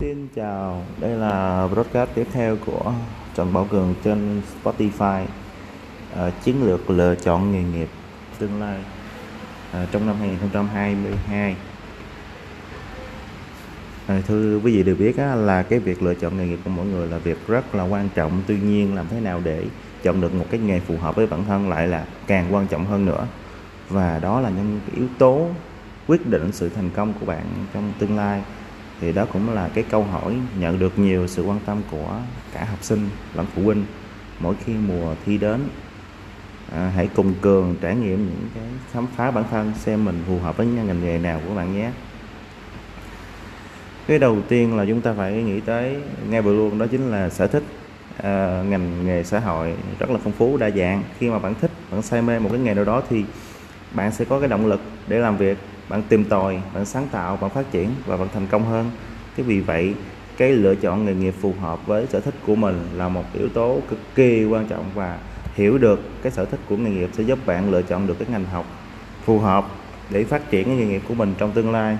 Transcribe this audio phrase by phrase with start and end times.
[0.00, 2.92] Xin chào, đây là broadcast tiếp theo của
[3.34, 5.24] Trần Bảo Cường trên Spotify.
[6.16, 7.88] À, Chiến lược lựa chọn nghề nghiệp
[8.38, 8.78] tương lai
[9.72, 11.56] à, trong năm 2022
[14.06, 16.70] à, Thưa quý vị đều biết á, là cái việc lựa chọn nghề nghiệp của
[16.70, 18.42] mỗi người là việc rất là quan trọng.
[18.46, 19.64] Tuy nhiên làm thế nào để
[20.02, 22.86] chọn được một cái nghề phù hợp với bản thân lại là càng quan trọng
[22.86, 23.26] hơn nữa.
[23.88, 25.48] Và đó là những yếu tố
[26.06, 28.42] quyết định sự thành công của bạn trong tương lai
[29.00, 32.20] thì đó cũng là cái câu hỏi nhận được nhiều sự quan tâm của
[32.52, 33.84] cả học sinh lẫn phụ huynh.
[34.40, 35.60] Mỗi khi mùa thi đến
[36.72, 40.38] à, hãy cùng cường trải nghiệm những cái khám phá bản thân xem mình phù
[40.38, 41.90] hợp với ngành nghề nào của bạn nhé.
[44.06, 45.96] Cái đầu tiên là chúng ta phải nghĩ tới
[46.30, 47.62] ngay vừa luôn đó chính là sở thích.
[48.22, 51.02] À, ngành nghề xã hội rất là phong phú đa dạng.
[51.18, 53.24] Khi mà bạn thích bạn say mê một cái nghề nào đó thì
[53.92, 57.36] bạn sẽ có cái động lực để làm việc bạn tìm tòi, bạn sáng tạo,
[57.36, 58.90] bạn phát triển và bạn thành công hơn.
[59.36, 59.94] Cái vì vậy,
[60.36, 63.48] cái lựa chọn nghề nghiệp phù hợp với sở thích của mình là một yếu
[63.48, 65.18] tố cực kỳ quan trọng và
[65.54, 68.28] hiểu được cái sở thích của nghề nghiệp sẽ giúp bạn lựa chọn được cái
[68.30, 68.66] ngành học
[69.24, 69.66] phù hợp
[70.10, 71.98] để phát triển cái nghề nghiệp của mình trong tương lai.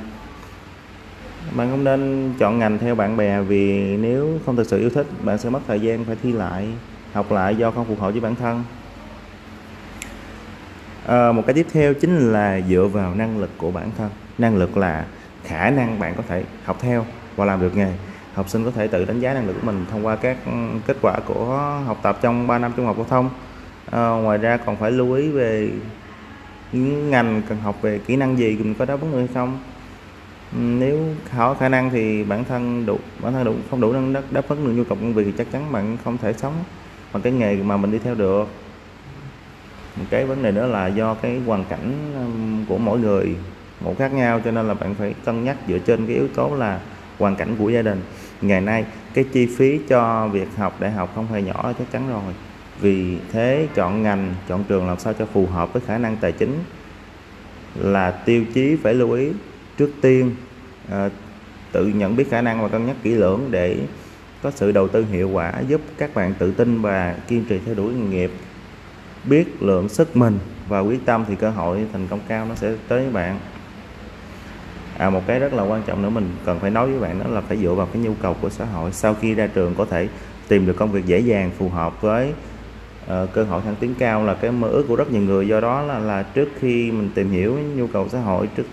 [1.56, 5.06] Bạn không nên chọn ngành theo bạn bè vì nếu không thực sự yêu thích,
[5.22, 6.69] bạn sẽ mất thời gian phải thi lại,
[7.12, 8.64] học lại do không phù hợp với bản thân
[11.06, 14.10] à, một cái tiếp theo chính là dựa vào năng lực của bản thân.
[14.38, 15.05] Năng lực là
[15.44, 17.05] khả năng bạn có thể học theo
[17.36, 17.92] và làm được nghề.
[18.34, 20.52] Học sinh có thể tự đánh giá năng lực của mình thông qua các ừ,
[20.86, 21.44] kết quả của
[21.86, 23.30] học tập trong 3 năm trung học phổ thông.
[23.91, 25.70] À, ngoài ra còn phải lưu ý về
[26.72, 29.58] những ngành cần học về kỹ năng gì mình có đáp ứng được hay không.
[30.52, 30.98] Ừ, nếu
[31.36, 34.48] có khả năng thì bản thân đủ bản thân đủ không đủ năng đáp, đáp
[34.48, 36.52] ứng được nhu cầu công việc thì chắc chắn bạn không thể sống
[37.12, 38.64] bằng cái nghề mà mình đi theo được
[40.11, 43.37] cái vấn đề nữa là do cái hoàn cảnh um, của mỗi người
[43.81, 46.56] một khác nhau cho nên là bạn phải cân nhắc dựa trên cái yếu tố
[46.56, 46.81] là
[47.19, 48.03] hoàn cảnh của gia đình.
[48.41, 48.84] Ngày nay
[49.15, 52.34] cái chi phí cho việc học đại học không hề nhỏ chắc chắn rồi.
[52.81, 56.32] Vì thế chọn ngành chọn trường làm sao cho phù hợp với khả năng tài
[56.32, 56.55] chính
[57.75, 59.28] là tiêu chí phải lưu ý.
[59.78, 60.37] Trước tiên
[60.91, 61.09] à,
[61.72, 63.76] tự nhận biết khả năng và cân nhắc kỹ lưỡng để
[64.43, 67.75] có sự đầu tư hiệu quả giúp các bạn tự tin và kiên trì theo
[67.75, 68.31] đuổi nghề nghiệp
[69.25, 72.73] biết lượng sức mình và quyết tâm thì cơ hội thành công cao nó sẽ
[72.89, 73.39] tới với bạn.
[74.99, 77.31] À, một cái rất là quan trọng nữa mình cần phải nói với bạn đó
[77.31, 78.93] là phải dựa vào cái nhu cầu của xã hội.
[78.93, 80.09] Sau khi ra trường có thể
[80.49, 82.33] tìm được công việc dễ dàng phù hợp với
[83.05, 85.49] uh, cơ hội thăng tiến cao là cái mơ ước của rất nhiều người.
[85.49, 88.67] Do đó là là trước khi mình tìm hiểu nhu cầu xã hội trước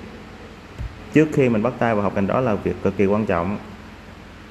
[1.13, 3.57] trước khi mình bắt tay vào học ngành đó là việc cực kỳ quan trọng.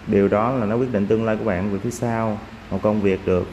[0.06, 2.38] Điều đó là nó quyết định tương lai của bạn về phía sau.
[2.70, 3.46] Một công việc được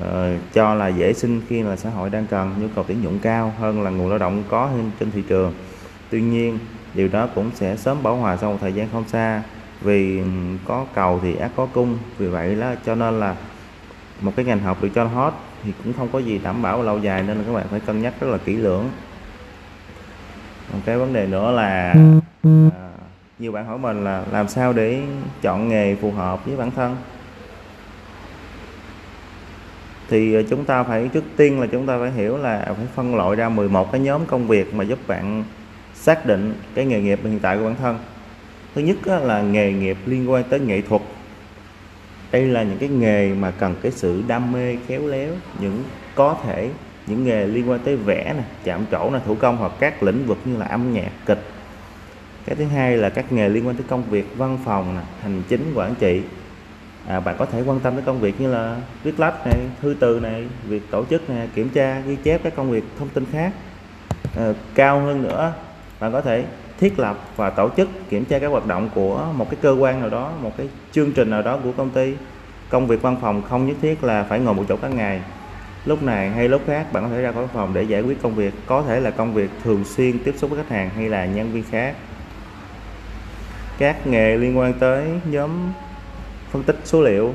[0.00, 0.06] uh,
[0.52, 3.52] cho là dễ sinh khi là xã hội đang cần nhu cầu tuyển dụng cao
[3.58, 5.52] hơn là nguồn lao động có trên thị trường.
[6.10, 6.58] Tuy nhiên
[6.94, 9.42] điều đó cũng sẽ sớm bảo hòa sau một thời gian không xa.
[9.80, 10.22] Vì
[10.66, 13.36] có cầu thì ác có cung vì vậy đó cho nên là
[14.20, 15.34] một cái ngành học được cho hot
[15.64, 18.02] thì cũng không có gì đảm bảo lâu dài nên là các bạn phải cân
[18.02, 18.90] nhắc rất là kỹ lưỡng.
[20.72, 21.94] Một cái vấn đề nữa là
[22.42, 22.90] à,
[23.38, 25.02] nhiều bạn hỏi mình là làm sao để
[25.42, 26.96] chọn nghề phù hợp với bản thân
[30.14, 33.16] thì ờ, chúng ta phải, trước tiên là chúng ta phải hiểu là phải phân
[33.16, 35.44] loại ra 11 cái nhóm công việc mà giúp bạn
[35.94, 37.98] xác định cái nghề nghiệp hiện tại của bản thân.
[38.74, 41.02] Thứ nhất là nghề nghiệp liên quan tới nghệ thuật.
[42.32, 46.36] Đây là những cái nghề mà cần cái sự đam mê khéo léo, những, có
[46.46, 46.70] thể
[47.06, 50.26] những nghề liên quan tới vẽ nè, chạm trổ nè, thủ công hoặc các lĩnh
[50.26, 51.42] vực như là âm nhạc, kịch.
[52.46, 55.42] Cái thứ hai là các nghề liên quan tới công việc văn phòng nè, hành
[55.48, 56.22] chính, quản trị
[57.08, 59.96] à, bạn có thể quan tâm tới công việc như là viết lách này thư
[60.00, 63.24] từ này việc tổ chức này kiểm tra ghi chép các công việc thông tin
[63.32, 63.52] khác.
[64.36, 65.52] À, cao hơn nữa
[66.00, 66.44] bạn có thể
[66.80, 70.00] thiết lập và tổ chức kiểm tra các hoạt động của một cái cơ quan
[70.00, 72.14] nào đó một cái chương trình nào đó của công ty.
[72.68, 75.20] Công việc văn phòng không nhất thiết là phải ngồi một chỗ cả ngày.
[75.84, 78.34] Lúc này hay lúc khác bạn có thể ra khỏi phòng để giải quyết công
[78.34, 78.54] việc.
[78.66, 81.52] Có thể là công việc thường xuyên tiếp xúc với khách hàng hay là nhân
[81.52, 81.94] viên khác.
[83.78, 85.50] Các nghề liên quan tới nhóm
[86.54, 87.34] phân tích số liệu.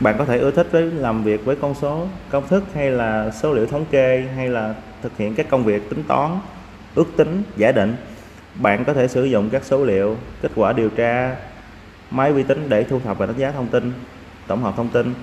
[0.00, 3.30] Bạn có thể ưa thích với làm việc với con số, công thức hay là
[3.30, 6.38] số liệu thống kê hay là thực hiện các công việc tính toán,
[6.94, 7.96] ước tính, giả định.
[8.54, 11.36] Bạn có thể sử dụng các số liệu, kết quả điều tra,
[12.10, 13.92] máy vi tính để thu thập và đánh giá thông tin,
[14.46, 15.14] tổng hợp thông tin.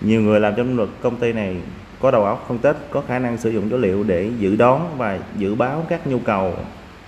[0.00, 1.56] Nhiều người làm trong luật công ty này
[2.00, 4.94] có đầu óc phân tích, có khả năng sử dụng dữ liệu để dự đoán
[4.96, 6.54] và dự báo các nhu cầu,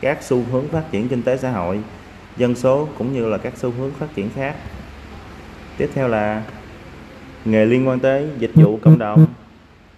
[0.01, 1.81] các xu hướng phát triển kinh tế xã hội
[2.37, 4.57] dân số cũng như là các xu hướng phát triển khác.
[5.77, 6.43] Tiếp theo là
[7.45, 9.27] nghề liên quan tới dịch vụ cộng đồng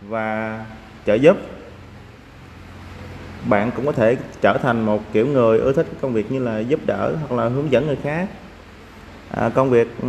[0.09, 0.65] và
[1.07, 1.37] trợ giúp.
[3.49, 6.59] Bạn cũng có thể trở thành một kiểu người ưa thích công việc như là
[6.59, 8.29] giúp đỡ hoặc là hướng dẫn người khác.
[9.31, 10.09] À, công việc ừ,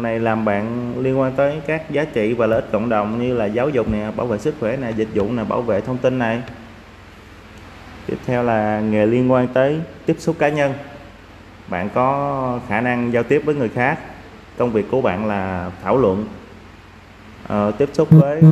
[0.00, 3.34] này làm bạn liên quan tới các giá trị và lợi ích cộng đồng như
[3.34, 5.98] là giáo dục nè bảo vệ sức khỏe nè dịch vụ nè bảo vệ thông
[5.98, 6.42] tin này.
[8.06, 10.72] Tiếp theo là nghề liên quan tới tiếp xúc cá nhân
[11.70, 13.98] bạn có khả năng giao tiếp với người khác.
[14.58, 16.26] Công việc của bạn là thảo luận
[17.52, 18.42] uh, tiếp xúc với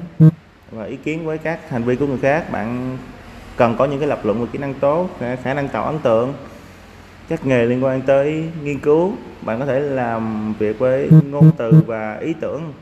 [0.71, 2.53] và ý kiến với các hành vi của người khác.
[2.53, 2.99] Bạn
[3.57, 5.09] cần có những cái lập luận và kỹ năng tốt
[5.43, 6.35] khả năng tạo ấn tượng
[7.29, 9.13] các nghề liên quan tới nghiên cứu.
[9.43, 12.73] Bạn có thể làm việc với ngôn từ và ý tưởng.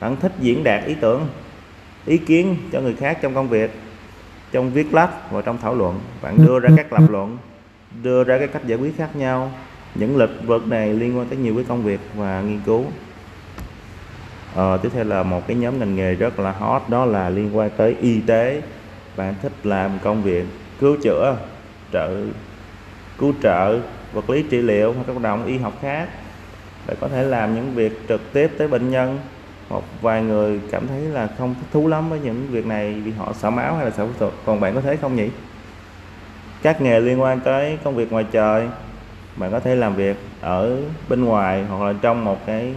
[0.00, 1.28] Bạn thích diễn đạt ý tưởng
[2.06, 3.70] ý kiến cho người khác trong công việc
[4.52, 6.00] trong viết lách và trong thảo luận.
[6.22, 7.38] Bạn đưa ra các lập luận
[8.02, 9.52] đưa ra các cách giải quyết khác nhau
[9.94, 12.84] những lĩnh vực này liên quan tới nhiều cái công việc và nghiên cứu.
[14.54, 17.56] Ờ, tiếp theo là một cái nhóm ngành nghề rất là hot đó là liên
[17.56, 18.62] quan tới y tế.
[19.16, 20.44] Bạn thích làm công việc
[20.80, 21.36] cứu chữa
[21.92, 22.16] trợ
[23.18, 23.80] cứu trợ
[24.12, 26.08] vật lý trị liệu hoặc các hoạt động y học khác.
[26.86, 29.18] Bạn có thể làm những việc trực tiếp tới bệnh nhân.
[29.68, 33.12] Một vài người cảm thấy là không thích thú lắm với những việc này vì
[33.12, 34.32] họ sợ máu hay là sợ phẫu thuật.
[34.46, 35.28] Còn bạn có thấy không nhỉ?
[36.62, 38.68] Các nghề liên quan tới công việc ngoài trời
[39.36, 40.76] bạn có thể làm việc ở
[41.08, 42.74] bên ngoài hoặc là trong một cái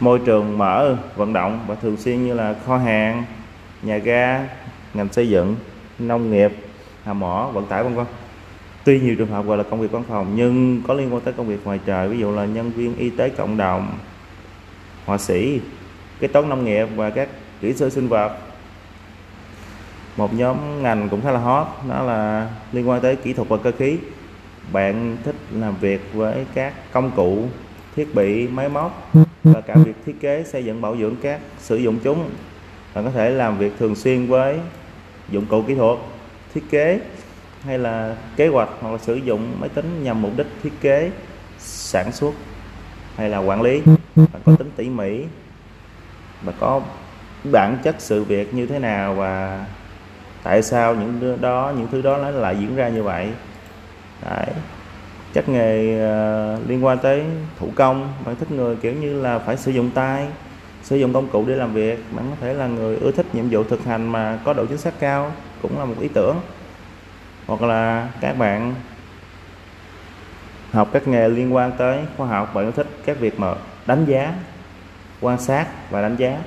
[0.00, 3.24] môi trường mở, vận động và thường xuyên như là kho hàng,
[3.82, 4.48] nhà ga,
[4.94, 5.56] ngành xây dựng,
[5.98, 6.52] nông nghiệp
[7.04, 8.06] hàm mỏ, vận tải, vân vân.
[8.84, 11.34] Tuy nhiều trường hợp gọi là công việc văn phòng nhưng có liên quan tới
[11.36, 13.98] công việc ngoài trời, ví dụ là nhân viên y tế cộng đồng,
[15.06, 15.60] họa sĩ
[16.20, 17.28] kế toán nông nghiệp và các
[17.60, 18.36] kỹ sư sinh vật.
[20.16, 23.56] Một nhóm ngành cũng khá là hot, đó là liên quan tới kỹ thuật và
[23.56, 23.98] cơ khí
[24.72, 27.46] bạn thích làm việc với các công cụ
[27.96, 29.10] thiết bị máy móc
[29.44, 32.30] và cả việc thiết kế xây dựng bảo dưỡng các sử dụng chúng.
[32.94, 34.58] Bạn có thể làm việc thường xuyên với
[35.28, 35.98] dụng cụ kỹ thuật
[36.54, 37.00] thiết kế
[37.64, 41.10] hay là kế hoạch hoặc là sử dụng máy tính nhằm mục đích thiết kế
[41.58, 42.34] sản xuất
[43.16, 43.82] hay là quản lý.
[44.16, 45.24] Bạn có tính tỉ mỉ
[46.42, 46.80] và có
[47.44, 49.66] bản chất sự việc như thế nào và
[50.42, 53.28] tại sao những đó những thứ đó nó lại diễn ra như vậy
[54.30, 54.46] Đấy.
[55.34, 57.22] chắc nghề uh, liên quan tới
[57.58, 60.26] thủ công bạn thích người kiểu như là phải sử dụng tay
[60.82, 63.48] sử dụng công cụ để làm việc bạn có thể là người ưa thích nhiệm
[63.50, 65.32] vụ thực hành mà có độ chính xác cao
[65.62, 66.36] cũng là một ý tưởng.
[67.46, 68.74] Hoặc là các bạn
[70.72, 73.54] học các nghề liên quan tới khoa học bạn thích các việc mà
[73.86, 74.34] đánh giá
[75.20, 76.38] quan sát và đánh giá.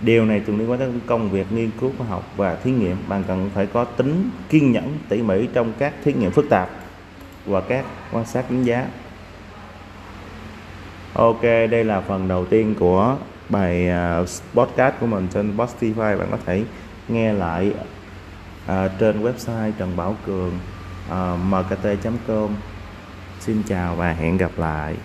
[0.00, 2.96] Điều này thường liên quan tới công việc nghiên cứu khoa học và thí nghiệm
[3.08, 6.70] bạn cần phải có tính kiên nhẫn tỉ mỉ trong các thí nghiệm phức tạp
[7.46, 8.86] và các quan sát đánh giá.
[11.14, 13.16] Ok đây là phần đầu tiên của
[13.48, 13.88] bài
[14.22, 16.18] uh, podcast của mình trên Spotify.
[16.18, 16.64] Bạn có thể
[17.08, 17.72] nghe lại
[18.66, 20.52] uh, trên website Trần Bảo Cường
[21.10, 22.50] à, uh, mkt.com
[23.40, 24.96] xin chào và hẹn gặp lại.